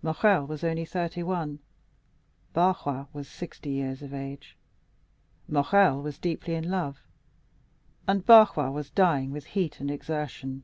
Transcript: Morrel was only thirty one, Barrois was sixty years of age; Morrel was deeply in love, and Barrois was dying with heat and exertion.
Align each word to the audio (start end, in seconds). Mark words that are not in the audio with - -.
Morrel 0.00 0.46
was 0.46 0.62
only 0.62 0.84
thirty 0.84 1.24
one, 1.24 1.58
Barrois 2.52 3.06
was 3.12 3.26
sixty 3.26 3.70
years 3.70 4.00
of 4.00 4.14
age; 4.14 4.56
Morrel 5.48 6.00
was 6.00 6.18
deeply 6.20 6.54
in 6.54 6.70
love, 6.70 6.98
and 8.06 8.24
Barrois 8.24 8.70
was 8.70 8.90
dying 8.90 9.32
with 9.32 9.44
heat 9.58 9.80
and 9.80 9.90
exertion. 9.90 10.62